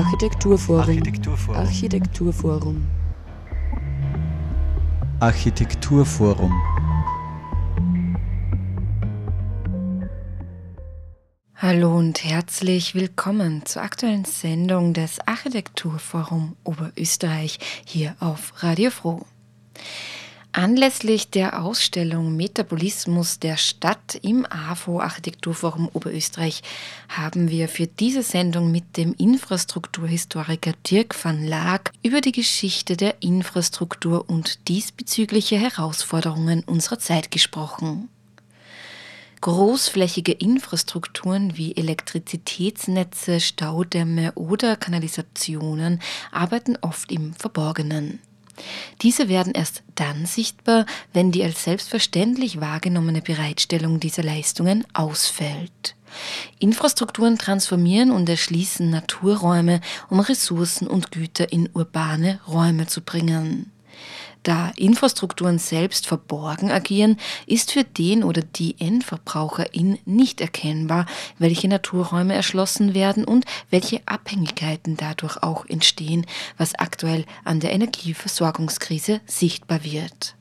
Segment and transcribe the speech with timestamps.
[0.00, 0.80] Architekturforum.
[0.80, 1.56] Architekturforum.
[1.60, 2.86] Architekturforum.
[5.20, 6.52] Architekturforum.
[11.54, 19.26] Hallo und herzlich willkommen zur aktuellen Sendung des Architekturforum Oberösterreich hier auf Radio Froh.
[20.52, 26.62] Anlässlich der Ausstellung Metabolismus der Stadt im AFO Architekturforum Oberösterreich
[27.08, 33.22] haben wir für diese Sendung mit dem Infrastrukturhistoriker Dirk van Laak über die Geschichte der
[33.22, 38.08] Infrastruktur und diesbezügliche Herausforderungen unserer Zeit gesprochen.
[39.42, 46.00] Großflächige Infrastrukturen wie Elektrizitätsnetze, Staudämme oder Kanalisationen
[46.32, 48.18] arbeiten oft im Verborgenen.
[49.02, 55.94] Diese werden erst dann sichtbar, wenn die als selbstverständlich wahrgenommene Bereitstellung dieser Leistungen ausfällt.
[56.58, 63.70] Infrastrukturen transformieren und erschließen Naturräume, um Ressourcen und Güter in urbane Räume zu bringen.
[64.42, 71.06] Da Infrastrukturen selbst verborgen agieren, ist für den oder die Endverbraucherin nicht erkennbar,
[71.38, 79.20] welche Naturräume erschlossen werden und welche Abhängigkeiten dadurch auch entstehen, was aktuell an der Energieversorgungskrise
[79.26, 80.36] sichtbar wird.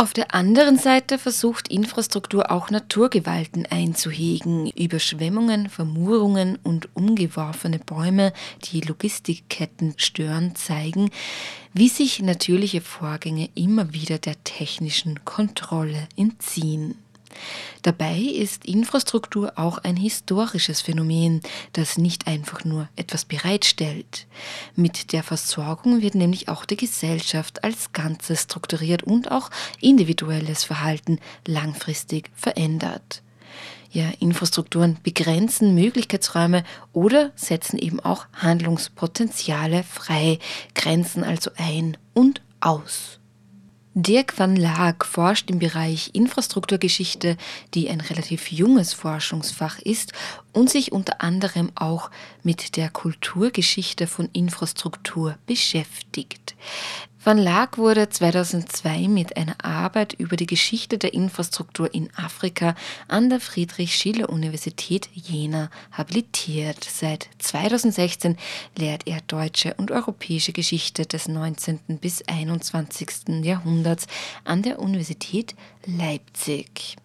[0.00, 4.66] Auf der anderen Seite versucht Infrastruktur auch Naturgewalten einzuhegen.
[4.70, 8.32] Überschwemmungen, Vermurungen und umgeworfene Bäume,
[8.64, 11.10] die Logistikketten stören, zeigen,
[11.74, 16.96] wie sich natürliche Vorgänge immer wieder der technischen Kontrolle entziehen.
[17.82, 21.40] Dabei ist Infrastruktur auch ein historisches Phänomen,
[21.72, 24.26] das nicht einfach nur etwas bereitstellt.
[24.76, 31.18] Mit der Versorgung wird nämlich auch die Gesellschaft als Ganzes strukturiert und auch individuelles Verhalten
[31.46, 33.22] langfristig verändert.
[33.92, 40.38] Ja, Infrastrukturen begrenzen Möglichkeitsräume oder setzen eben auch Handlungspotenziale frei,
[40.74, 43.19] grenzen also ein und aus.
[44.02, 47.36] Dirk van Laak forscht im Bereich Infrastrukturgeschichte,
[47.74, 50.14] die ein relativ junges Forschungsfach ist
[50.52, 52.10] und sich unter anderem auch
[52.42, 56.54] mit der Kulturgeschichte von Infrastruktur beschäftigt.
[57.22, 62.74] Van Laak wurde 2002 mit einer Arbeit über die Geschichte der Infrastruktur in Afrika
[63.08, 66.82] an der Friedrich-Schiller-Universität Jena habilitiert.
[66.82, 68.38] Seit 2016
[68.78, 71.98] lehrt er deutsche und europäische Geschichte des 19.
[72.00, 73.44] bis 21.
[73.44, 74.06] Jahrhunderts
[74.44, 75.54] an der Universität
[75.84, 76.96] Leipzig.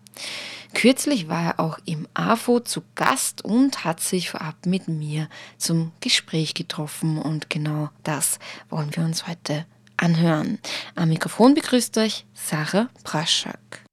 [0.74, 5.28] Kürzlich war er auch im AFO zu Gast und hat sich vorab mit mir
[5.58, 8.40] zum Gespräch getroffen und genau das
[8.70, 9.66] wollen wir uns heute
[9.98, 10.60] anhören.
[10.96, 13.85] Am Mikrofon begrüßt euch Sarah Praschak.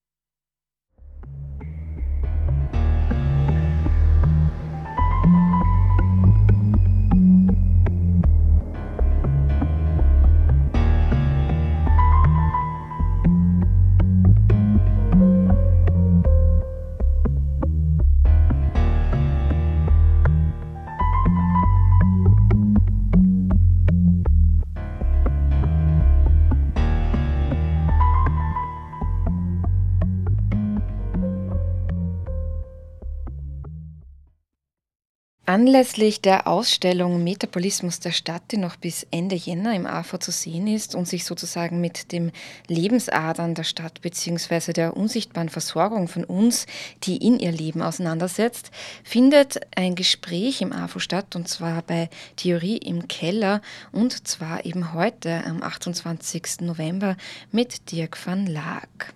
[35.45, 40.69] Anlässlich der Ausstellung Metabolismus der Stadt, die noch bis Ende Jänner im AV zu sehen
[40.69, 42.31] ist und sich sozusagen mit dem
[42.69, 44.73] Lebensadern der Stadt bzw.
[44.73, 46.67] der unsichtbaren Versorgung von uns,
[47.03, 48.71] die in ihr Leben auseinandersetzt,
[49.03, 54.95] findet ein Gespräch im AV statt und zwar bei Theorie im Keller und zwar eben
[54.95, 56.61] heute am 28.
[56.61, 57.17] November
[57.51, 59.13] mit Dirk van Laak.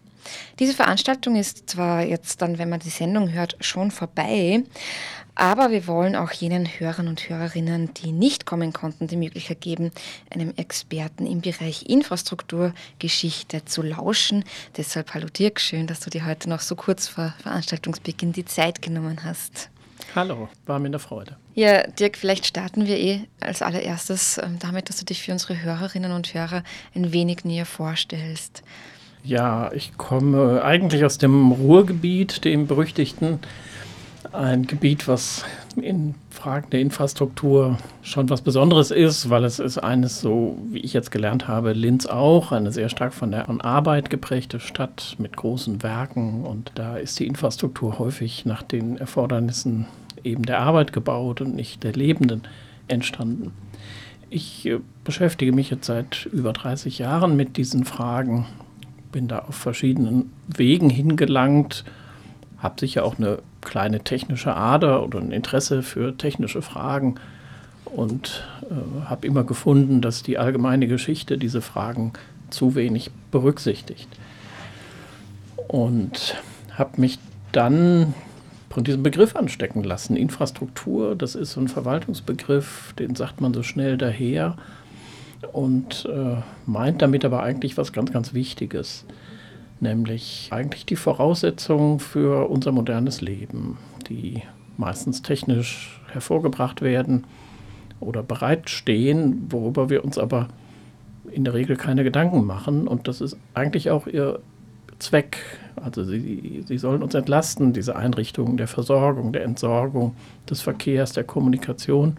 [0.59, 4.65] Diese Veranstaltung ist zwar jetzt dann, wenn man die Sendung hört, schon vorbei,
[5.37, 9.93] aber wir wollen auch jenen Hörern und Hörerinnen, die nicht kommen konnten, die Möglichkeit geben,
[10.31, 14.45] einem Experten im Bereich Infrastrukturgeschichte zu lauschen.
[14.77, 18.81] Deshalb hallo Dirk, schön, dass du dir heute noch so kurz vor Veranstaltungsbeginn die Zeit
[18.81, 19.69] genommen hast.
[20.15, 21.37] Hallo, war mir eine Freude.
[21.55, 25.63] Ja, Dirk, vielleicht starten wir eh als allererstes ähm, damit, dass du dich für unsere
[25.63, 26.63] Hörerinnen und Hörer
[26.95, 28.63] ein wenig näher vorstellst.
[29.23, 33.41] Ja, ich komme eigentlich aus dem Ruhrgebiet, dem berüchtigten
[34.33, 35.45] ein Gebiet, was
[35.77, 40.93] in Fragen der Infrastruktur schon was Besonderes ist, weil es ist eines, so wie ich
[40.93, 45.83] jetzt gelernt habe, Linz auch, eine sehr stark von der Arbeit geprägte Stadt mit großen
[45.83, 49.87] Werken und da ist die Infrastruktur häufig nach den Erfordernissen
[50.25, 52.43] eben der Arbeit gebaut und nicht der Lebenden
[52.89, 53.53] entstanden.
[54.29, 58.47] Ich äh, beschäftige mich jetzt seit über 30 Jahren mit diesen Fragen,
[59.13, 61.85] bin da auf verschiedenen Wegen hingelangt,
[62.59, 67.17] habe sicher auch eine kleine technische Ader oder ein Interesse für technische Fragen.
[67.85, 72.13] und äh, habe immer gefunden, dass die allgemeine Geschichte diese Fragen
[72.51, 74.09] zu wenig berücksichtigt.
[75.69, 76.37] Und
[76.73, 77.19] habe mich
[77.53, 78.15] dann
[78.71, 80.17] von diesem Begriff anstecken lassen.
[80.17, 84.57] Infrastruktur, das ist so ein Verwaltungsbegriff, den sagt man so schnell daher
[85.53, 89.05] und äh, meint damit aber eigentlich was ganz, ganz Wichtiges,
[89.81, 93.79] nämlich eigentlich die Voraussetzungen für unser modernes Leben,
[94.09, 94.43] die
[94.77, 97.25] meistens technisch hervorgebracht werden
[98.01, 100.49] oder bereitstehen, worüber wir uns aber
[101.31, 102.87] in der Regel keine Gedanken machen.
[102.87, 104.41] Und das ist eigentlich auch ihr
[104.99, 105.39] Zweck.
[105.77, 110.15] Also sie, sie sollen uns entlasten, diese Einrichtungen der Versorgung, der Entsorgung,
[110.49, 112.17] des Verkehrs, der Kommunikation.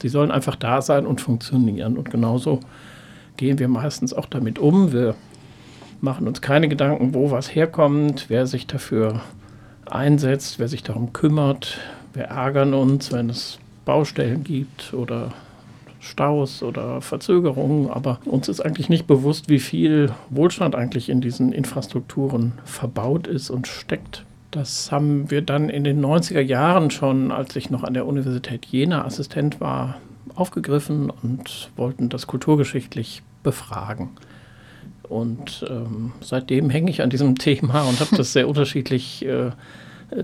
[0.00, 1.96] Sie sollen einfach da sein und funktionieren.
[1.96, 2.60] Und genauso
[3.36, 4.92] gehen wir meistens auch damit um.
[4.92, 5.14] Wir
[6.00, 9.20] machen uns keine Gedanken, wo was herkommt, wer sich dafür
[9.86, 11.78] einsetzt, wer sich darum kümmert.
[12.12, 15.32] Wir ärgern uns, wenn es Baustellen gibt oder
[16.00, 21.52] Staus oder Verzögerungen, aber uns ist eigentlich nicht bewusst, wie viel Wohlstand eigentlich in diesen
[21.52, 24.24] Infrastrukturen verbaut ist und steckt.
[24.50, 28.64] Das haben wir dann in den 90er Jahren schon, als ich noch an der Universität
[28.66, 29.96] Jena Assistent war,
[30.34, 34.10] aufgegriffen und wollten das kulturgeschichtlich befragen.
[35.08, 39.50] Und ähm, seitdem hänge ich an diesem Thema und habe das sehr unterschiedlich äh,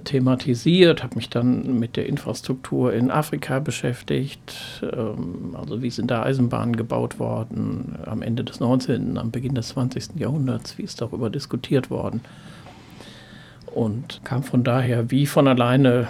[0.05, 4.83] thematisiert, habe mich dann mit der Infrastruktur in Afrika beschäftigt.
[4.83, 9.69] Ähm, also wie sind da Eisenbahnen gebaut worden am Ende des 19., am Beginn des
[9.69, 10.17] 20.
[10.17, 12.21] Jahrhunderts, wie ist darüber diskutiert worden
[13.75, 16.09] und kam von daher wie von alleine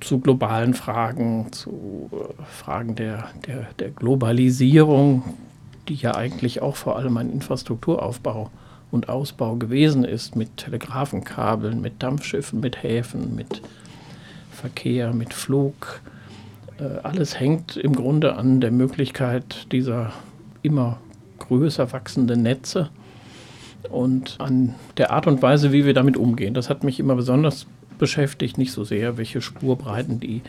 [0.00, 5.22] zu globalen Fragen, zu äh, Fragen der, der, der Globalisierung,
[5.88, 8.50] die ja eigentlich auch vor allem ein Infrastrukturaufbau
[8.90, 13.60] und Ausbau gewesen ist mit Telegrafenkabeln, mit Dampfschiffen, mit Häfen, mit
[14.50, 16.00] Verkehr, mit Flug.
[16.78, 20.12] Äh, alles hängt im Grunde an der Möglichkeit dieser
[20.62, 20.98] immer
[21.40, 22.90] größer wachsenden Netze
[23.90, 26.54] und an der Art und Weise, wie wir damit umgehen.
[26.54, 27.66] Das hat mich immer besonders
[27.98, 30.42] beschäftigt, nicht so sehr, welche Spurbreiten die,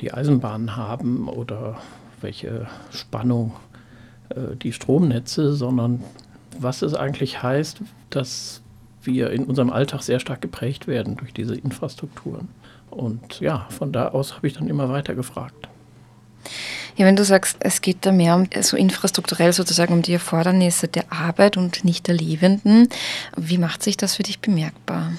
[0.00, 1.78] die Eisenbahnen haben oder
[2.20, 3.52] welche Spannung
[4.62, 6.02] die Stromnetze, sondern
[6.58, 7.78] was es eigentlich heißt,
[8.10, 8.60] dass
[9.02, 12.48] wir in unserem Alltag sehr stark geprägt werden durch diese Infrastrukturen.
[12.90, 15.68] Und ja, von da aus habe ich dann immer weiter gefragt.
[16.96, 20.88] Ja, wenn du sagst, es geht da mehr um so infrastrukturell sozusagen um die Erfordernisse
[20.88, 22.88] der Arbeit und nicht der Lebenden,
[23.36, 25.12] wie macht sich das für dich bemerkbar?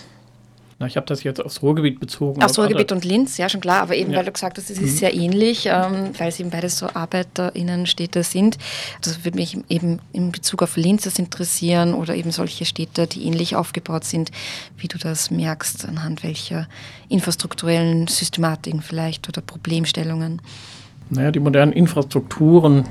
[0.79, 2.41] Na, ich habe das jetzt aufs Ruhrgebiet bezogen.
[2.41, 4.19] Aufs Ruhrgebiet und Linz, ja schon klar, aber eben ja.
[4.19, 4.97] weil du gesagt hast, es ist mhm.
[4.97, 8.57] sehr ähnlich, ähm, weil es eben beides so ArbeiterInnenstädte sind.
[9.01, 13.25] Das würde mich eben in Bezug auf Linz das interessieren oder eben solche Städte, die
[13.25, 14.31] ähnlich aufgebaut sind,
[14.77, 16.69] wie du das merkst, anhand welcher
[17.09, 20.41] infrastrukturellen Systematiken vielleicht oder Problemstellungen.
[21.09, 22.85] Naja, die modernen Infrastrukturen,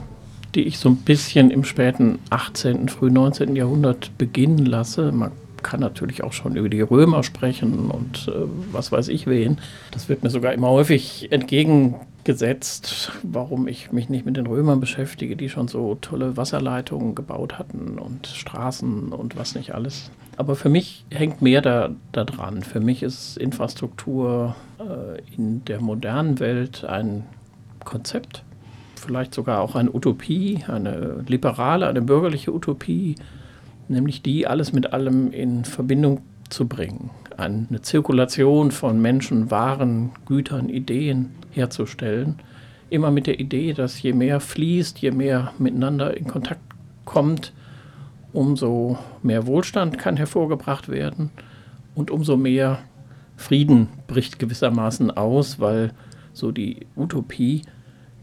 [0.54, 3.56] die ich so ein bisschen im späten 18., frühen 19.
[3.56, 5.32] Jahrhundert beginnen lasse, man
[5.62, 9.58] kann natürlich auch schon über die Römer sprechen und äh, was weiß ich wen.
[9.90, 15.36] Das wird mir sogar immer häufig entgegengesetzt, warum ich mich nicht mit den Römern beschäftige,
[15.36, 20.10] die schon so tolle Wasserleitungen gebaut hatten und Straßen und was nicht alles.
[20.36, 22.62] Aber für mich hängt mehr da, da dran.
[22.62, 27.24] Für mich ist Infrastruktur äh, in der modernen Welt ein
[27.84, 28.44] Konzept,
[28.94, 33.16] vielleicht sogar auch eine Utopie, eine liberale, eine bürgerliche Utopie,
[33.88, 40.68] nämlich die, alles mit allem in Verbindung zu bringen, eine Zirkulation von Menschen, Waren, Gütern,
[40.68, 42.36] Ideen herzustellen,
[42.90, 46.60] immer mit der Idee, dass je mehr fließt, je mehr miteinander in Kontakt
[47.04, 47.52] kommt,
[48.32, 51.30] umso mehr Wohlstand kann hervorgebracht werden
[51.94, 52.78] und umso mehr
[53.36, 55.92] Frieden bricht gewissermaßen aus, weil
[56.32, 57.62] so die Utopie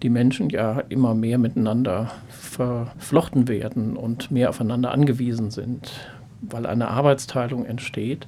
[0.05, 5.93] die Menschen ja immer mehr miteinander verflochten werden und mehr aufeinander angewiesen sind,
[6.41, 8.27] weil eine Arbeitsteilung entsteht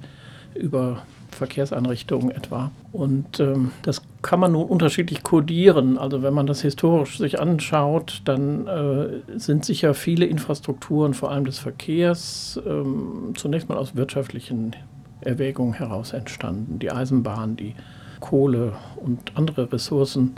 [0.56, 2.72] über Verkehrseinrichtungen etwa.
[2.92, 6.00] Und ähm, das kann man nun unterschiedlich kodieren.
[6.00, 11.46] Also wenn man das historisch sich anschaut, dann äh, sind sicher viele Infrastrukturen, vor allem
[11.46, 14.76] des Verkehrs, ähm, zunächst mal aus wirtschaftlichen
[15.22, 16.80] Erwägungen heraus entstanden.
[16.80, 17.76] Die Eisenbahn, die
[18.20, 20.38] Kohle und andere Ressourcen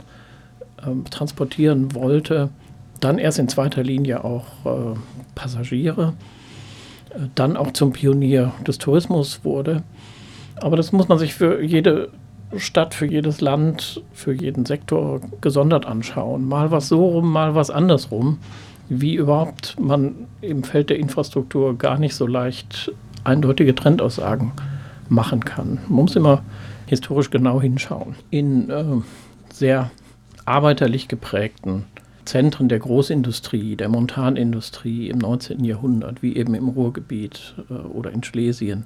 [0.86, 2.50] ähm, transportieren wollte.
[3.00, 4.98] Dann erst in zweiter Linie auch äh,
[5.34, 6.14] Passagiere,
[7.10, 9.82] äh, dann auch zum Pionier des Tourismus wurde.
[10.56, 12.10] Aber das muss man sich für jede
[12.56, 16.46] Stadt, für jedes Land, für jeden Sektor gesondert anschauen.
[16.46, 18.38] Mal was so rum, mal was andersrum.
[18.88, 24.52] Wie überhaupt man im Feld der Infrastruktur gar nicht so leicht eindeutige Trendaussagen
[25.08, 25.78] machen kann.
[25.88, 26.42] Man muss immer
[26.86, 28.16] historisch genau hinschauen.
[28.30, 28.84] In äh,
[29.52, 29.90] sehr
[30.50, 31.84] arbeiterlich geprägten
[32.24, 35.64] Zentren der Großindustrie, der Montanindustrie im 19.
[35.64, 38.84] Jahrhundert, wie eben im Ruhrgebiet äh, oder in Schlesien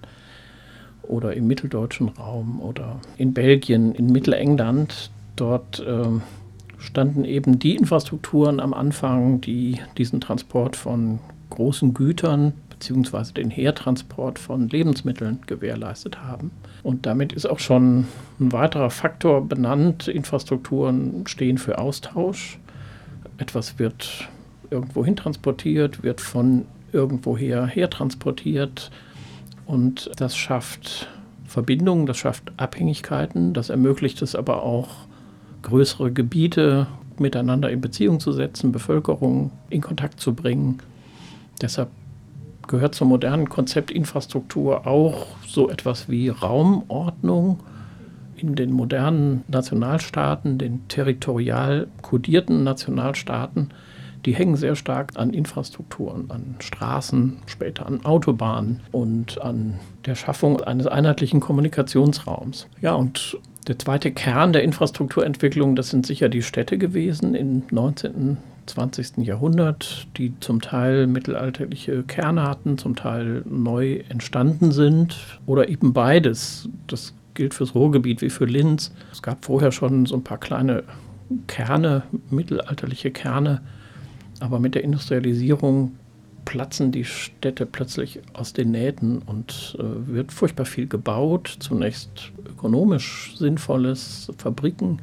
[1.03, 6.05] oder im mitteldeutschen Raum oder in Belgien, in Mittelengland, dort äh,
[6.79, 11.19] standen eben die Infrastrukturen am Anfang, die diesen Transport von
[11.49, 13.33] großen Gütern bzw.
[13.33, 16.51] den Hertransport von Lebensmitteln gewährleistet haben.
[16.83, 18.07] Und damit ist auch schon
[18.41, 20.09] ein weiterer Faktor benannt.
[20.09, 22.59] Infrastrukturen stehen für Austausch
[23.39, 24.29] etwas wird
[24.71, 28.91] irgendwo hin transportiert, wird von irgendwoher her transportiert
[29.67, 31.09] und das schafft
[31.47, 34.89] Verbindungen, das schafft Abhängigkeiten, das ermöglicht es aber auch,
[35.63, 36.87] größere Gebiete
[37.19, 40.79] miteinander in Beziehung zu setzen, Bevölkerung in Kontakt zu bringen.
[41.63, 41.89] Deshalb
[42.69, 47.61] gehört zum modernen Konzept Infrastruktur auch so etwas wie Raumordnung,
[48.37, 53.71] in den modernen Nationalstaaten, den territorial kodierten Nationalstaaten,
[54.27, 60.61] die hängen sehr stark an Infrastrukturen, an Straßen, später an Autobahnen und an der Schaffung
[60.63, 62.67] eines einheitlichen Kommunikationsraums.
[62.81, 68.39] Ja, und der zweite Kern der Infrastrukturentwicklung, das sind sicher die Städte gewesen im 19.
[68.67, 69.19] 20.
[69.19, 75.17] Jahrhundert, die zum Teil mittelalterliche Kerne hatten, zum Teil neu entstanden sind
[75.47, 76.69] oder eben beides.
[76.87, 78.93] Das gilt fürs Ruhrgebiet wie für Linz.
[79.13, 80.85] Es gab vorher schon so ein paar kleine
[81.47, 83.61] Kerne, mittelalterliche Kerne,
[84.41, 85.93] aber mit der Industrialisierung
[86.45, 91.57] platzen die Städte plötzlich aus den Nähten und äh, wird furchtbar viel gebaut.
[91.61, 95.01] Zunächst ökonomisch sinnvolles, Fabriken,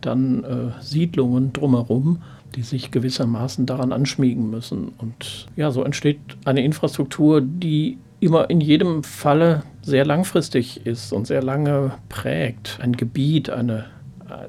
[0.00, 2.22] dann äh, Siedlungen drumherum,
[2.54, 4.92] die sich gewissermaßen daran anschmiegen müssen.
[4.98, 11.26] Und ja, so entsteht eine Infrastruktur, die immer in jedem Falle sehr langfristig ist und
[11.26, 12.78] sehr lange prägt.
[12.80, 13.86] Ein Gebiet, eine,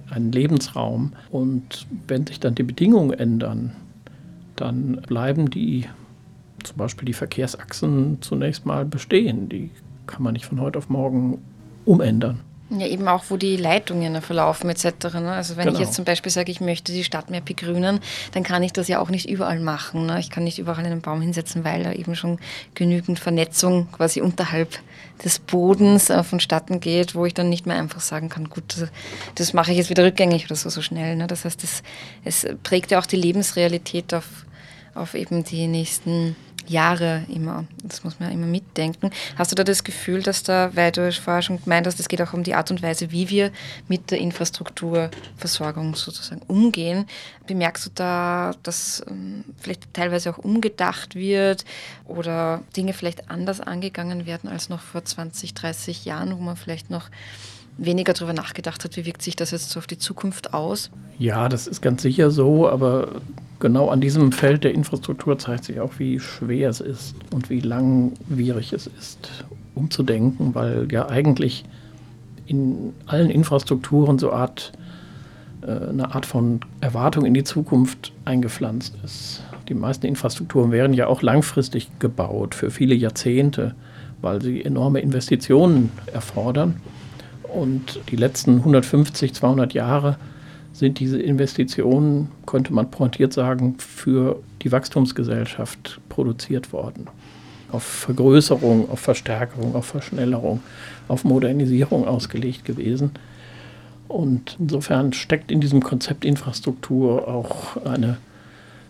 [0.10, 1.14] ein Lebensraum.
[1.30, 3.76] Und wenn sich dann die Bedingungen ändern,
[4.56, 5.86] dann bleiben die,
[6.64, 9.50] zum Beispiel die Verkehrsachsen zunächst mal bestehen.
[9.50, 9.72] Die
[10.08, 11.40] kann man nicht von heute auf morgen
[11.86, 12.40] umändern.
[12.70, 15.14] Ja, eben auch, wo die Leitungen verlaufen etc.
[15.14, 15.32] Ne?
[15.32, 15.78] Also wenn genau.
[15.78, 18.00] ich jetzt zum Beispiel sage, ich möchte die Stadt mehr begrünen,
[18.32, 20.08] dann kann ich das ja auch nicht überall machen.
[20.08, 20.20] Ne?
[20.20, 22.40] Ich kann nicht überall einen Baum hinsetzen, weil da eben schon
[22.74, 24.80] genügend Vernetzung quasi unterhalb
[25.24, 28.90] des Bodens äh, vonstatten geht, wo ich dann nicht mehr einfach sagen kann, gut, das,
[29.36, 31.16] das mache ich jetzt wieder rückgängig oder so, so schnell.
[31.18, 31.28] Ne?
[31.28, 31.84] Das heißt, das,
[32.24, 34.26] es prägt ja auch die Lebensrealität auf,
[34.96, 36.36] auf eben die nächsten
[36.70, 37.66] Jahre immer.
[37.84, 39.12] Das muss man ja immer mitdenken.
[39.38, 42.22] Hast du da das Gefühl, dass da, weil du vorher schon gemeint hast, es geht
[42.22, 43.52] auch um die Art und Weise, wie wir
[43.88, 47.06] mit der Infrastrukturversorgung sozusagen umgehen,
[47.48, 51.66] bemerkst du da, dass ähm, vielleicht teilweise auch umgedacht wird
[52.06, 56.90] oder Dinge vielleicht anders angegangen werden als noch vor 20, 30 Jahren, wo man vielleicht
[56.90, 57.10] noch
[57.78, 60.90] weniger darüber nachgedacht hat, wie wirkt sich das jetzt so auf die Zukunft aus?
[61.20, 63.22] Ja, das ist ganz sicher so, aber
[63.60, 67.60] genau an diesem Feld der Infrastruktur zeigt sich auch, wie schwer es ist und wie
[67.60, 71.66] langwierig es ist, umzudenken, weil ja eigentlich
[72.48, 74.72] in allen Infrastrukturen so Art,
[75.62, 79.44] äh, eine Art von Erwartung in die Zukunft eingepflanzt ist.
[79.68, 83.74] Die meisten Infrastrukturen werden ja auch langfristig gebaut, für viele Jahrzehnte,
[84.22, 86.76] weil sie enorme Investitionen erfordern.
[87.54, 90.18] Und die letzten 150, 200 Jahre
[90.76, 97.08] sind diese Investitionen, könnte man pointiert sagen, für die Wachstumsgesellschaft produziert worden.
[97.72, 100.62] Auf Vergrößerung, auf Verstärkung, auf Verschnellerung,
[101.08, 103.12] auf Modernisierung ausgelegt gewesen.
[104.10, 108.18] Und insofern steckt in diesem Konzept Infrastruktur auch eine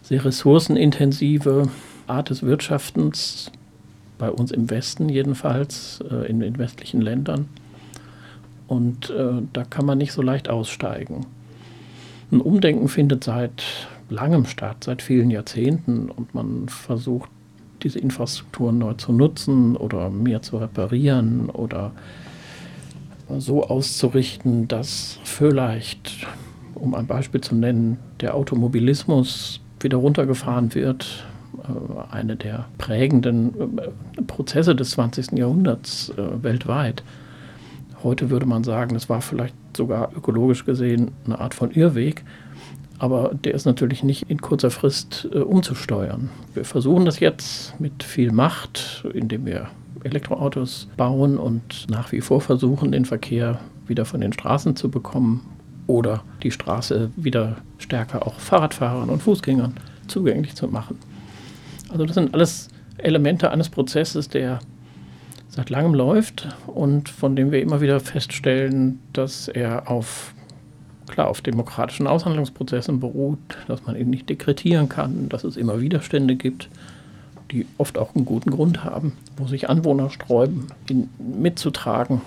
[0.02, 1.70] sehr ressourcenintensive
[2.08, 3.52] Art des Wirtschaftens,
[4.18, 7.48] bei uns im Westen jedenfalls, äh, in den westlichen Ländern.
[8.68, 11.28] Und äh, da kann man nicht so leicht aussteigen.
[12.32, 13.64] Ein Umdenken findet seit
[14.10, 17.30] langem statt, seit vielen Jahrzehnten und man versucht,
[17.84, 21.92] diese Infrastrukturen neu zu nutzen oder mehr zu reparieren oder
[23.38, 26.28] so auszurichten, dass vielleicht,
[26.76, 31.26] um ein Beispiel zu nennen, der Automobilismus wieder runtergefahren wird.
[31.64, 35.34] Äh, eine der prägenden äh, Prozesse des 20.
[35.34, 37.04] Jahrhunderts äh, weltweit.
[38.06, 42.24] Heute würde man sagen, es war vielleicht sogar ökologisch gesehen eine Art von Irrweg.
[43.00, 46.30] Aber der ist natürlich nicht in kurzer Frist äh, umzusteuern.
[46.54, 49.70] Wir versuchen das jetzt mit viel Macht, indem wir
[50.04, 55.42] Elektroautos bauen und nach wie vor versuchen, den Verkehr wieder von den Straßen zu bekommen
[55.88, 59.74] oder die Straße wieder stärker auch Fahrradfahrern und Fußgängern
[60.06, 61.00] zugänglich zu machen.
[61.90, 62.68] Also das sind alles
[63.00, 64.60] Elemente eines Prozesses, der
[65.56, 70.34] seit langem läuft und von dem wir immer wieder feststellen, dass er auf
[71.08, 76.36] klar auf demokratischen Aushandlungsprozessen beruht, dass man eben nicht dekretieren kann, dass es immer Widerstände
[76.36, 76.68] gibt,
[77.52, 82.22] die oft auch einen guten Grund haben, wo sich Anwohner sträuben, ihn mitzutragen.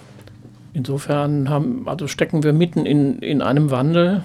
[0.72, 4.22] Insofern haben, also stecken wir mitten in, in einem Wandel,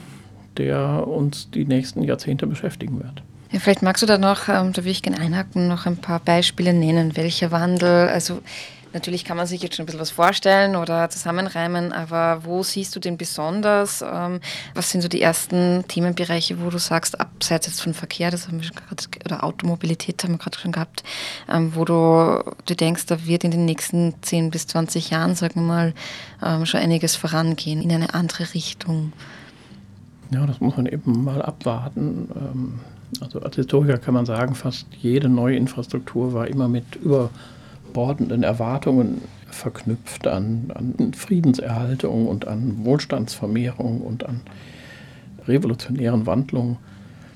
[0.57, 3.23] der uns die nächsten Jahrzehnte beschäftigen wird.
[3.51, 6.19] Ja, vielleicht magst du da noch, ähm, da würde ich gerne einhaken, noch ein paar
[6.19, 8.41] Beispiele nennen, welcher Wandel, also
[8.93, 12.95] Natürlich kann man sich jetzt schon ein bisschen was vorstellen oder zusammenreimen, aber wo siehst
[12.95, 14.01] du den besonders?
[14.01, 14.39] Ähm,
[14.75, 18.61] was sind so die ersten Themenbereiche, wo du sagst, abseits jetzt von Verkehr, das haben
[18.61, 21.03] wir gerade, oder Automobilität haben wir gerade schon gehabt,
[21.51, 25.55] ähm, wo du, du denkst, da wird in den nächsten 10 bis 20 Jahren, sagen
[25.55, 25.93] wir mal,
[26.43, 29.11] ähm, schon einiges vorangehen in eine andere Richtung?
[30.31, 32.79] Ja, das muss man eben mal abwarten.
[33.21, 37.29] Also als Historiker kann man sagen, fast jede neue Infrastruktur war immer mit über
[37.93, 39.21] überbordenden Erwartungen
[39.51, 44.41] verknüpft an, an Friedenserhaltung und an Wohlstandsvermehrung und an
[45.47, 46.77] revolutionären Wandlungen.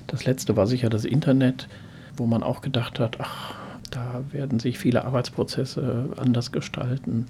[0.08, 1.68] Das letzte war sicher das Internet,
[2.16, 3.54] wo man auch gedacht hat, ach,
[3.92, 7.26] da werden sich viele Arbeitsprozesse anders gestalten,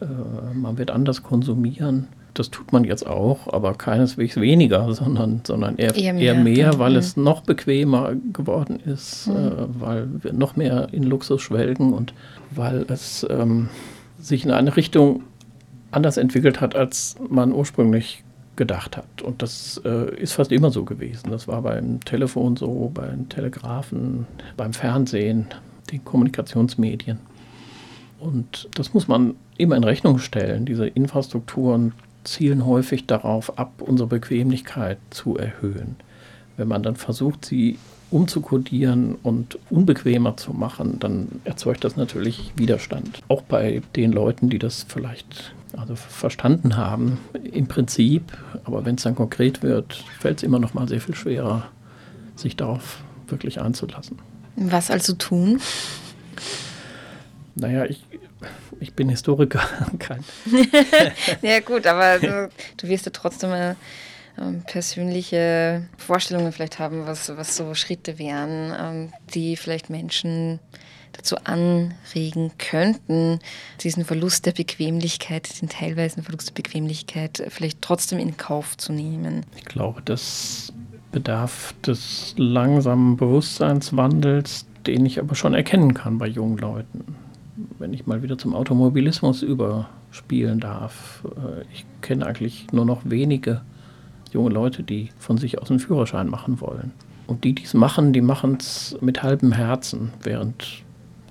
[0.00, 2.08] äh, man wird anders konsumieren.
[2.38, 6.78] Das tut man jetzt auch, aber keineswegs weniger, sondern, sondern eher, eher mehr, eher mehr
[6.78, 9.34] weil es noch bequemer geworden ist, mhm.
[9.34, 9.50] äh,
[9.80, 12.12] weil wir noch mehr in Luxus schwelgen und
[12.50, 13.70] weil es ähm,
[14.18, 15.22] sich in eine Richtung
[15.90, 18.22] anders entwickelt hat, als man ursprünglich
[18.56, 19.22] gedacht hat.
[19.22, 21.30] Und das äh, ist fast immer so gewesen.
[21.30, 24.26] Das war beim Telefon so, beim Telegrafen,
[24.58, 25.46] beim Fernsehen,
[25.90, 27.18] den Kommunikationsmedien.
[28.18, 30.66] Und das muss man immer in Rechnung stellen.
[30.66, 31.92] Diese Infrastrukturen
[32.26, 35.96] zielen häufig darauf ab, unsere Bequemlichkeit zu erhöhen.
[36.56, 37.78] Wenn man dann versucht, sie
[38.10, 43.20] umzukodieren und unbequemer zu machen, dann erzeugt das natürlich Widerstand.
[43.28, 47.18] Auch bei den Leuten, die das vielleicht also verstanden haben
[47.52, 48.22] im Prinzip,
[48.64, 51.68] aber wenn es dann konkret wird, fällt es immer noch mal sehr viel schwerer,
[52.36, 54.18] sich darauf wirklich einzulassen.
[54.56, 55.60] Was also tun?
[57.56, 58.04] Naja, ich,
[58.80, 59.62] ich bin Historiker.
[59.98, 60.24] Kein.
[61.42, 63.76] ja gut, aber du, du wirst ja trotzdem eine
[64.38, 70.60] ähm, persönliche Vorstellungen vielleicht haben, was, was so Schritte wären, ähm, die vielleicht Menschen
[71.12, 73.38] dazu anregen könnten,
[73.80, 79.46] diesen Verlust der Bequemlichkeit, den teilweisen Verlust der Bequemlichkeit vielleicht trotzdem in Kauf zu nehmen?
[79.56, 80.72] Ich glaube, das
[81.12, 87.16] bedarf des langsamen Bewusstseinswandels, den ich aber schon erkennen kann bei jungen Leuten.
[87.78, 91.24] Wenn ich mal wieder zum Automobilismus überspielen darf.
[91.36, 93.62] Äh, ich kenne eigentlich nur noch wenige
[94.32, 96.92] junge Leute, die von sich aus einen Führerschein machen wollen.
[97.26, 100.84] Und die, die es machen, die machen es mit halbem Herzen, während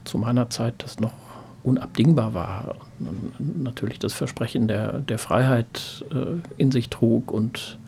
[0.03, 1.13] zu meiner Zeit das noch
[1.63, 2.75] unabdingbar war.
[2.99, 7.79] Und natürlich das Versprechen der, der Freiheit äh, in sich trug und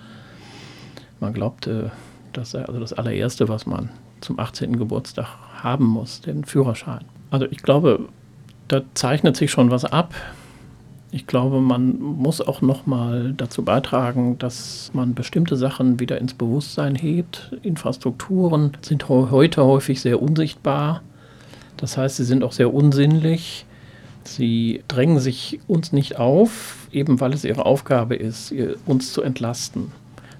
[1.20, 1.92] man glaubte,
[2.34, 3.90] dass er also das allererste, was man
[4.22, 4.78] zum 18.
[4.78, 5.28] Geburtstag
[5.62, 7.06] haben muss, den Führerschein.
[7.30, 8.08] Also ich glaube,
[8.68, 10.14] da zeichnet sich schon was ab.
[11.10, 16.34] Ich glaube, man muss auch noch mal dazu beitragen, dass man bestimmte Sachen wieder ins
[16.34, 17.56] Bewusstsein hebt.
[17.64, 21.02] Infrastrukturen sind heute häufig sehr unsichtbar.
[21.78, 23.66] Das heißt, sie sind auch sehr unsinnlich.
[24.26, 28.54] Sie drängen sich uns nicht auf, eben weil es ihre Aufgabe ist,
[28.86, 29.94] uns zu entlasten.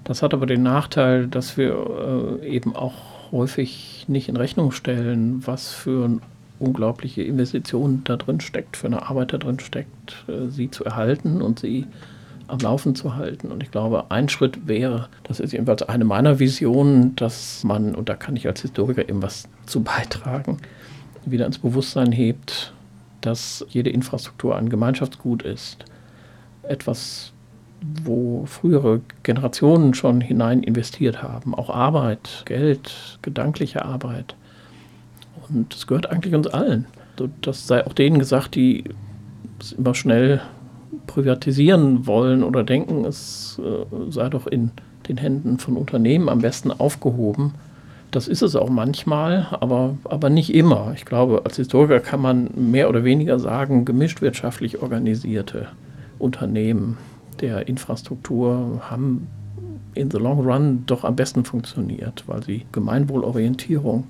[0.04, 2.94] Das hat aber den Nachteil, dass wir äh, eben auch
[3.32, 6.20] häufig nicht in Rechnung stellen, was für ein
[6.58, 11.42] unglaubliche Investition da drin steckt, für eine Arbeit da drin steckt, äh, sie zu erhalten
[11.42, 11.86] und sie
[12.48, 13.52] am Laufen zu halten.
[13.52, 18.08] Und ich glaube, ein Schritt wäre, das ist jedenfalls eine meiner Visionen, dass man, und
[18.08, 20.58] da kann ich als Historiker eben was zu beitragen,
[21.24, 22.72] wieder ins Bewusstsein hebt,
[23.20, 25.84] dass jede Infrastruktur ein Gemeinschaftsgut ist.
[26.62, 27.32] Etwas,
[28.04, 31.54] wo frühere Generationen schon hinein investiert haben.
[31.54, 34.34] Auch Arbeit, Geld, gedankliche Arbeit.
[35.50, 36.86] Und das gehört eigentlich uns allen.
[37.40, 38.84] Das sei auch denen gesagt, die
[39.60, 40.40] es immer schnell
[41.06, 44.70] privatisieren wollen oder denken, es äh, sei doch in
[45.08, 47.54] den Händen von Unternehmen am besten aufgehoben.
[48.10, 50.92] Das ist es auch manchmal, aber, aber nicht immer.
[50.94, 55.68] Ich glaube, als Historiker kann man mehr oder weniger sagen, gemischt wirtschaftlich organisierte
[56.18, 56.96] Unternehmen
[57.40, 59.26] der Infrastruktur haben
[59.94, 64.04] in the long run doch am besten funktioniert, weil sie Gemeinwohlorientierung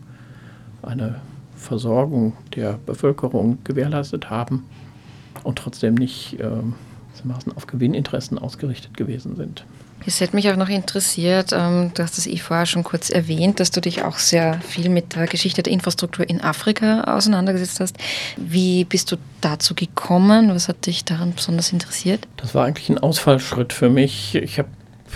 [0.82, 1.16] eine
[1.58, 4.64] Versorgung der Bevölkerung gewährleistet haben
[5.44, 6.46] und trotzdem nicht äh,
[7.54, 9.64] auf Gewinninteressen ausgerichtet gewesen sind.
[10.06, 13.58] Es hätte mich auch noch interessiert, ähm, du hast es eh vorher schon kurz erwähnt,
[13.60, 17.96] dass du dich auch sehr viel mit der Geschichte der Infrastruktur in Afrika auseinandergesetzt hast.
[18.36, 20.50] Wie bist du dazu gekommen?
[20.50, 22.28] Was hat dich daran besonders interessiert?
[22.36, 24.36] Das war eigentlich ein Ausfallschritt für mich.
[24.36, 24.68] Ich habe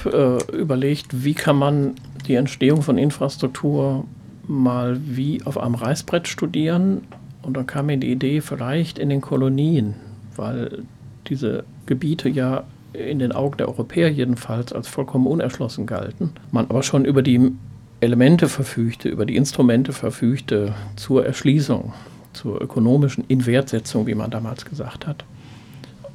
[0.05, 1.94] äh, überlegt, wie kann man
[2.26, 4.05] die Entstehung von Infrastruktur
[4.46, 7.02] mal wie auf einem Reißbrett studieren.
[7.42, 9.94] Und dann kam mir die Idee, vielleicht in den Kolonien,
[10.37, 10.85] weil
[11.28, 16.31] diese Gebiete ja in den Augen der Europäer jedenfalls als vollkommen unerschlossen galten.
[16.50, 17.52] Man aber schon über die
[18.00, 21.92] Elemente verfügte, über die Instrumente verfügte zur Erschließung,
[22.33, 25.24] zur ökonomischen Inwertsetzung, wie man damals gesagt hat.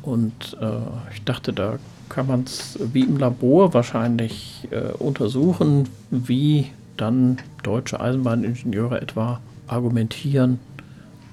[0.01, 6.67] Und äh, ich dachte, da kann man es wie im Labor wahrscheinlich äh, untersuchen, wie
[6.97, 10.59] dann deutsche Eisenbahningenieure etwa argumentieren,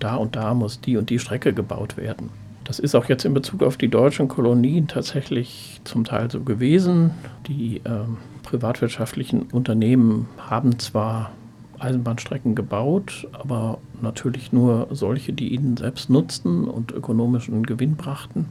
[0.00, 2.30] da und da muss die und die Strecke gebaut werden.
[2.64, 7.10] Das ist auch jetzt in Bezug auf die deutschen Kolonien tatsächlich zum Teil so gewesen.
[7.46, 8.06] Die äh,
[8.42, 11.30] privatwirtschaftlichen Unternehmen haben zwar
[11.78, 18.46] Eisenbahnstrecken gebaut, aber natürlich nur solche, die ihnen selbst nutzten und ökonomischen Gewinn brachten.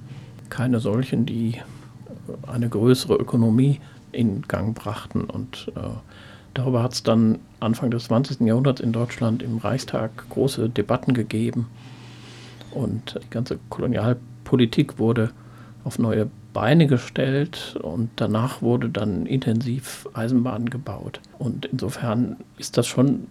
[0.49, 1.55] Keine solchen, die
[2.45, 3.79] eine größere Ökonomie
[4.11, 5.23] in Gang brachten.
[5.23, 5.79] Und äh,
[6.53, 8.41] darüber hat es dann Anfang des 20.
[8.41, 11.67] Jahrhunderts in Deutschland im Reichstag große Debatten gegeben.
[12.71, 15.31] Und die ganze Kolonialpolitik wurde
[15.83, 21.19] auf neue Beine gestellt und danach wurde dann intensiv Eisenbahn gebaut.
[21.39, 23.27] Und insofern ist das schon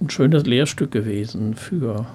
[0.00, 2.06] ein schönes Lehrstück gewesen für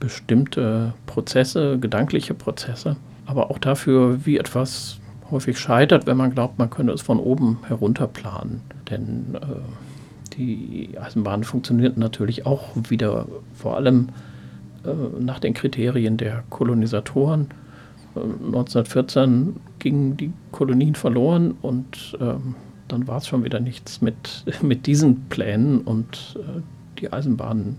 [0.00, 4.98] bestimmte Prozesse, gedankliche Prozesse, aber auch dafür, wie etwas
[5.30, 8.62] häufig scheitert, wenn man glaubt, man könne es von oben herunter planen.
[8.90, 14.08] Denn äh, die Eisenbahn funktioniert natürlich auch wieder vor allem
[14.84, 17.48] äh, nach den Kriterien der Kolonisatoren.
[18.14, 22.54] 1914 äh, gingen die Kolonien verloren und ähm,
[22.88, 26.60] dann war es schon wieder nichts mit, mit diesen Plänen und äh,
[27.00, 27.78] die Eisenbahnen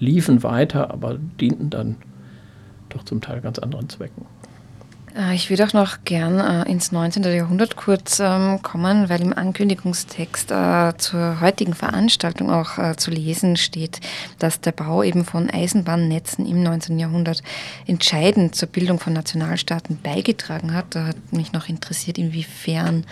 [0.00, 1.96] liefen weiter, aber dienten dann
[2.88, 4.26] doch zum Teil ganz anderen Zwecken.
[5.16, 7.22] Äh, ich würde auch noch gern äh, ins 19.
[7.24, 13.56] Jahrhundert kurz ähm, kommen, weil im Ankündigungstext äh, zur heutigen Veranstaltung auch äh, zu lesen
[13.56, 14.00] steht,
[14.38, 16.98] dass der Bau eben von Eisenbahnnetzen im 19.
[16.98, 17.42] Jahrhundert
[17.86, 20.86] entscheidend zur Bildung von Nationalstaaten beigetragen hat.
[20.90, 23.04] Da hat mich noch interessiert, inwiefern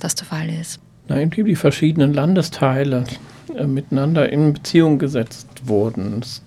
[0.00, 0.80] das der Fall ist.
[1.08, 3.04] Na, indem die verschiedenen Landesteile
[3.54, 6.20] äh, miteinander in Beziehung gesetzt wurden.
[6.22, 6.42] Es,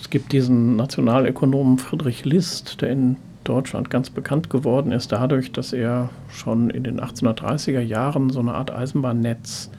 [0.00, 3.16] es gibt diesen Nationalökonomen Friedrich List, der in
[3.48, 8.54] Deutschland ganz bekannt geworden ist dadurch, dass er schon in den 1830er Jahren so eine
[8.54, 9.70] Art Eisenbahnnetz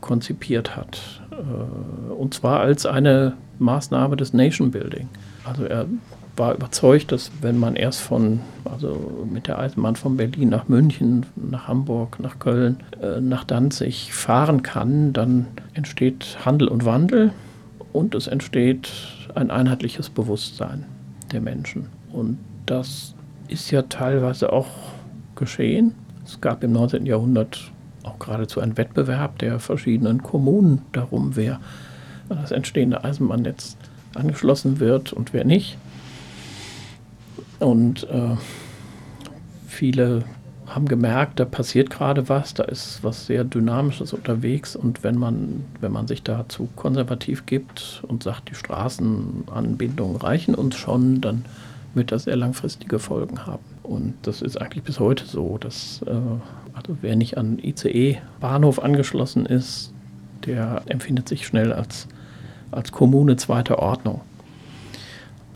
[0.00, 1.22] konzipiert hat.
[1.30, 5.08] Äh, und zwar als eine Maßnahme des Nation Building.
[5.44, 5.86] Also er
[6.36, 11.26] war überzeugt, dass wenn man erst von, also mit der Eisenbahn von Berlin nach München,
[11.36, 17.32] nach Hamburg, nach Köln, äh, nach Danzig fahren kann, dann entsteht Handel und Wandel
[17.92, 18.90] und es entsteht
[19.34, 20.84] ein einheitliches Bewusstsein
[21.32, 21.86] der Menschen.
[22.12, 23.14] Und das
[23.48, 24.68] ist ja teilweise auch
[25.36, 25.94] geschehen.
[26.24, 27.06] Es gab im 19.
[27.06, 27.70] Jahrhundert
[28.02, 31.60] auch geradezu einen Wettbewerb der verschiedenen Kommunen darum, wer
[32.28, 33.76] an das entstehende Eisenbahnnetz
[34.14, 35.76] angeschlossen wird und wer nicht.
[37.58, 38.36] Und äh,
[39.66, 40.24] viele
[40.66, 45.64] haben gemerkt, da passiert gerade was, da ist was sehr Dynamisches unterwegs und wenn man,
[45.80, 51.44] wenn man sich dazu konservativ gibt und sagt, die Straßenanbindungen reichen uns schon, dann
[51.94, 53.64] wird das sehr langfristige Folgen haben.
[53.82, 56.10] Und das ist eigentlich bis heute so, dass äh,
[56.72, 59.92] also wer nicht an ICE-Bahnhof angeschlossen ist,
[60.46, 62.08] der empfindet sich schnell als,
[62.70, 64.22] als Kommune zweiter Ordnung.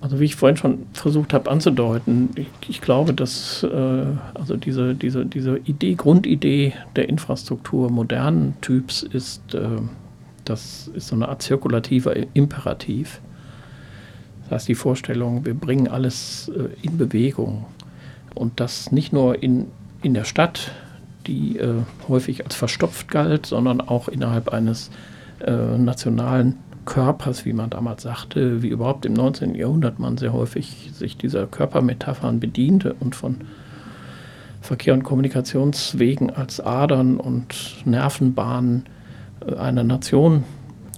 [0.01, 4.95] Also wie ich vorhin schon versucht habe anzudeuten, ich, ich glaube, dass äh, also diese,
[4.95, 9.67] diese, diese Idee, Grundidee der Infrastruktur modernen Typs ist, äh,
[10.45, 13.21] das ist so eine Art zirkulativer Imperativ.
[14.49, 17.67] Das heißt, die Vorstellung, wir bringen alles äh, in Bewegung.
[18.35, 19.67] Und das nicht nur in,
[20.03, 20.71] in der Stadt,
[21.27, 24.91] die äh, häufig als verstopft galt, sondern auch innerhalb eines
[25.45, 29.57] äh, nationalen Körpers, wie man damals sagte, wie überhaupt im 19.
[29.57, 33.39] Jahrhundert man sehr häufig sich dieser Körpermetaphern bediente und von
[34.61, 38.85] Verkehr und Kommunikationswegen als Adern und Nervenbahnen
[39.59, 40.45] einer Nation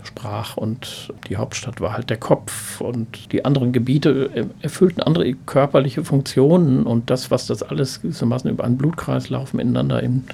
[0.04, 6.04] sprach und die Hauptstadt war halt der Kopf und die anderen Gebiete erfüllten andere körperliche
[6.04, 10.24] Funktionen und das, was das alles gewissermaßen über einen Blutkreislauf miteinander in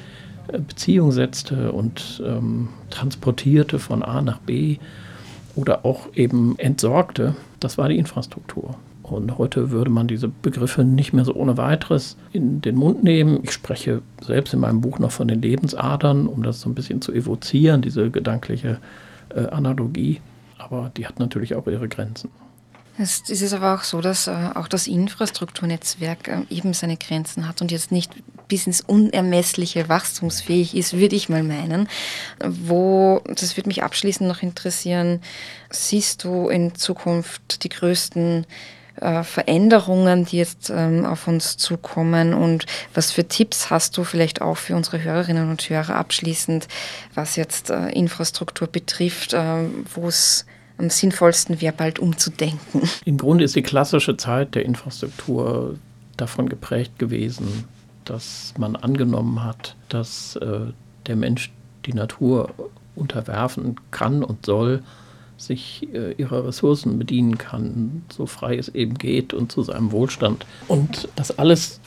[0.49, 4.79] äh, Beziehung setzte und ähm, transportierte von A nach B
[5.57, 8.77] oder auch eben entsorgte, das war die Infrastruktur.
[9.03, 13.41] Und heute würde man diese Begriffe nicht mehr so ohne weiteres in den Mund nehmen.
[13.43, 17.03] Ich spreche selbst in meinem Buch noch von den Lebensadern, um das so ein bisschen
[17.03, 18.79] zu evozieren, diese gedankliche
[19.31, 20.21] äh, Analogie,
[20.59, 22.31] aber die hat natürlich auch ihre Grenzen.
[22.97, 27.61] Es ist aber auch so, dass äh, auch das Infrastrukturnetzwerk äh, eben seine Grenzen hat
[27.61, 28.13] und jetzt nicht
[28.47, 31.89] bis ins Unermessliche wachstumsfähig ist, würde ich mal meinen.
[32.45, 35.21] Wo, das würde mich abschließend noch interessieren,
[35.71, 38.47] siehst du in Zukunft die größten
[39.01, 44.41] äh, Veränderungen, die jetzt ähm, auf uns zukommen und was für Tipps hast du vielleicht
[44.41, 46.69] auch für unsere Hörerinnen und Hörer abschließend,
[47.15, 50.47] was jetzt äh, Infrastruktur betrifft, äh, wo es
[50.79, 52.89] am sinnvollsten wäre, bald umzudenken.
[53.05, 55.77] Im Grunde ist die klassische Zeit der Infrastruktur
[56.17, 57.65] davon geprägt gewesen,
[58.05, 60.61] dass man angenommen hat, dass äh,
[61.07, 61.53] der Mensch
[61.87, 62.51] die Natur
[62.97, 64.83] unterwerfen kann und soll,
[65.37, 70.47] sich äh, ihrer Ressourcen bedienen kann, so frei es eben geht und zu seinem Wohlstand.
[70.69, 71.81] Und das alles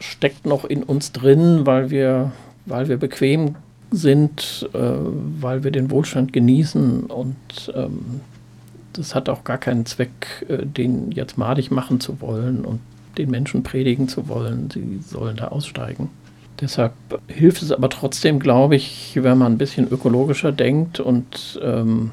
[0.00, 2.32] steckt noch in uns drin, weil wir,
[2.66, 3.56] weil wir bequem
[3.90, 7.36] sind, äh, weil wir den Wohlstand genießen und
[7.74, 8.20] ähm,
[8.92, 12.80] das hat auch gar keinen Zweck, äh, den jetzt madig machen zu wollen und
[13.16, 16.10] den Menschen predigen zu wollen, sie sollen da aussteigen.
[16.60, 16.92] Deshalb
[17.28, 22.10] hilft es aber trotzdem, glaube ich, wenn man ein bisschen ökologischer denkt und ähm,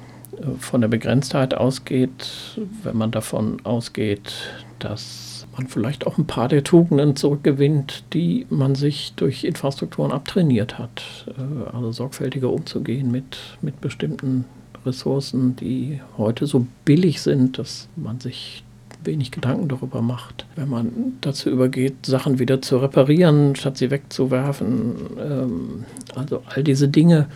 [0.60, 4.34] von der Begrenztheit ausgeht, wenn man davon ausgeht,
[4.80, 10.78] dass man vielleicht auch ein paar der Tugenden zurückgewinnt, die man sich durch Infrastrukturen abtrainiert
[10.78, 11.04] hat.
[11.38, 14.46] Äh, also sorgfältiger umzugehen mit, mit bestimmten
[14.86, 18.64] Ressourcen, die heute so billig sind, dass man sich
[19.04, 20.46] wenig Gedanken darüber macht.
[20.56, 24.96] Wenn man dazu übergeht, Sachen wieder zu reparieren, statt sie wegzuwerfen.
[25.20, 27.28] Ähm, also all diese Dinge,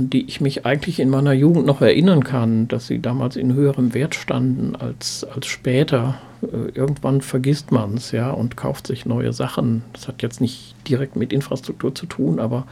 [0.00, 3.52] an die ich mich eigentlich in meiner Jugend noch erinnern kann, dass sie damals in
[3.52, 6.16] höherem Wert standen als, als später.
[6.42, 9.84] Äh, irgendwann vergisst man es ja und kauft sich neue Sachen.
[9.92, 12.66] Das hat jetzt nicht direkt mit Infrastruktur zu tun, aber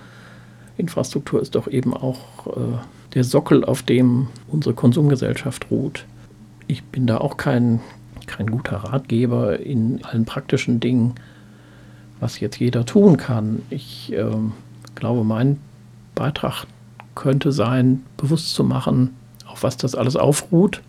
[0.78, 2.78] Infrastruktur ist doch eben auch äh,
[3.14, 6.06] der Sockel, auf dem unsere Konsumgesellschaft ruht.
[6.66, 7.80] Ich bin da auch kein,
[8.26, 11.14] kein guter Ratgeber in allen praktischen Dingen,
[12.20, 13.62] was jetzt jeder tun kann.
[13.68, 14.24] Ich äh,
[14.94, 15.58] glaube, mein
[16.14, 16.66] Beitrag
[17.18, 19.14] könnte sein, bewusst zu machen,
[19.46, 20.80] auf was das alles aufruht,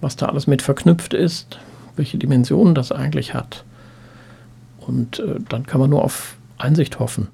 [0.00, 1.58] was da alles mit verknüpft ist,
[1.96, 3.64] welche Dimensionen das eigentlich hat.
[4.78, 7.28] Und äh, dann kann man nur auf Einsicht hoffen.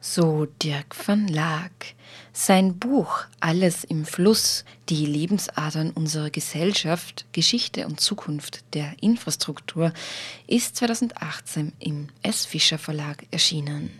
[0.00, 1.94] So Dirk van Laak.
[2.32, 9.92] Sein Buch Alles im Fluss, die Lebensadern unserer Gesellschaft, Geschichte und Zukunft der Infrastruktur,
[10.48, 12.46] ist 2018 im S.
[12.46, 13.90] Fischer Verlag erschienen.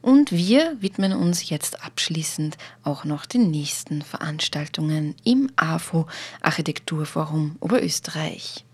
[0.00, 6.06] Und wir widmen uns jetzt abschließend auch noch den nächsten Veranstaltungen im AFO
[6.40, 8.64] Architekturforum Oberösterreich.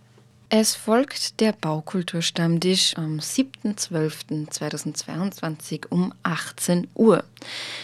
[0.51, 7.23] Es folgt der Baukulturstammtisch am 7.12.2022 um 18 Uhr.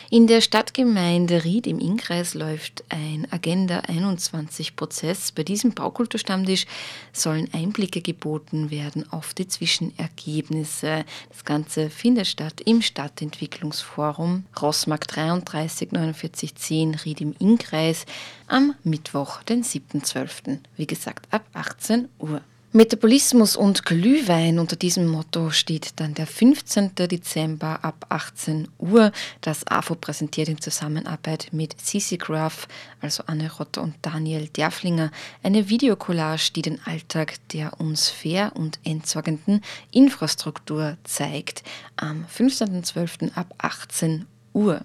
[0.08, 5.30] In der Stadtgemeinde Ried im Innkreis läuft ein Agenda 21 Prozess.
[5.30, 6.64] Bei diesem Baukulturstammtisch
[7.12, 11.04] sollen Einblicke geboten werden auf die Zwischenergebnisse.
[11.28, 18.06] Das Ganze findet statt im Stadtentwicklungsforum Rossmark 33 49 10 Ried im Innkreis
[18.46, 20.60] am Mittwoch, den 7.12.
[20.78, 22.40] Wie gesagt, ab 18 Uhr.
[22.76, 26.96] Metabolismus und Glühwein unter diesem Motto steht dann der 15.
[26.96, 29.12] Dezember ab 18 Uhr.
[29.42, 32.66] Das AFO präsentiert in Zusammenarbeit mit Cici Graf,
[33.00, 35.12] also Anne Rotter und Daniel Derflinger,
[35.44, 39.60] eine Videocollage, die den Alltag der uns fair und entsorgenden
[39.92, 41.62] Infrastruktur zeigt.
[41.94, 43.36] Am 15.12.
[43.36, 44.84] ab 18 Uhr.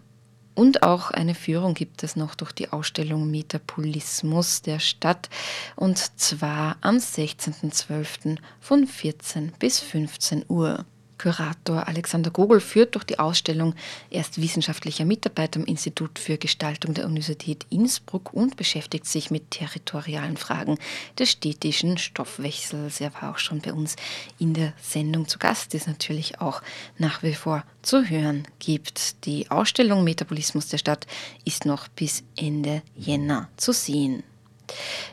[0.59, 5.29] Und auch eine Führung gibt es noch durch die Ausstellung Metapolismus der Stadt
[5.77, 8.35] und zwar am 16.12.
[8.59, 10.83] von 14 bis 15 Uhr.
[11.19, 13.75] Kurator Alexander Gogol führt durch die Ausstellung.
[14.09, 19.51] Er ist wissenschaftlicher Mitarbeiter am Institut für Gestaltung der Universität Innsbruck und beschäftigt sich mit
[19.51, 20.79] territorialen Fragen
[21.19, 23.01] des städtischen Stoffwechsels.
[23.01, 23.95] Er war auch schon bei uns
[24.39, 26.61] in der Sendung zu Gast, die es natürlich auch
[26.97, 29.25] nach wie vor zu hören gibt.
[29.25, 31.05] Die Ausstellung Metabolismus der Stadt
[31.45, 34.23] ist noch bis Ende Jänner zu sehen.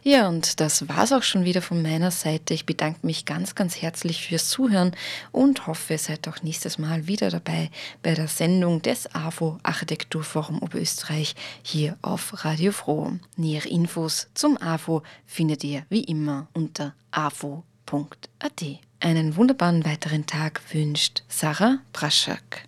[0.03, 2.55] Ja, und das war's auch schon wieder von meiner Seite.
[2.55, 4.93] Ich bedanke mich ganz, ganz herzlich fürs Zuhören
[5.33, 7.71] und hoffe, ihr seid auch nächstes Mal wieder dabei
[8.03, 13.13] bei der Sendung des AFO Architekturforum Oberösterreich hier auf Radio Froh.
[13.37, 18.65] Nähere Infos zum AFO findet ihr wie immer unter afo.at.
[19.01, 22.67] Einen wunderbaren weiteren Tag wünscht Sarah Braschak.